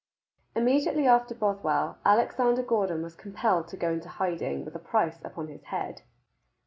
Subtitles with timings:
[0.55, 5.47] Immediately after Bothwell, Alexander Gordon was compelled to go into hiding with a price upon
[5.47, 6.01] his head.